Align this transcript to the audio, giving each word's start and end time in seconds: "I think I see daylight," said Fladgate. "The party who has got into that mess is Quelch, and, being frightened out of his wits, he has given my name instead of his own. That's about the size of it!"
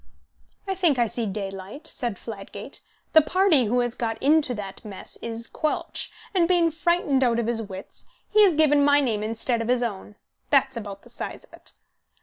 "I 0.67 0.73
think 0.73 0.97
I 0.97 1.05
see 1.05 1.27
daylight," 1.27 1.85
said 1.85 2.17
Fladgate. 2.17 2.81
"The 3.13 3.21
party 3.21 3.65
who 3.65 3.81
has 3.81 3.93
got 3.93 4.17
into 4.19 4.55
that 4.55 4.83
mess 4.83 5.15
is 5.21 5.45
Quelch, 5.47 6.09
and, 6.33 6.47
being 6.47 6.71
frightened 6.71 7.23
out 7.23 7.37
of 7.37 7.45
his 7.45 7.61
wits, 7.61 8.07
he 8.27 8.43
has 8.43 8.55
given 8.55 8.83
my 8.83 8.99
name 8.99 9.21
instead 9.21 9.61
of 9.61 9.67
his 9.67 9.83
own. 9.83 10.15
That's 10.49 10.75
about 10.75 11.03
the 11.03 11.09
size 11.09 11.43
of 11.43 11.53
it!" 11.53 11.73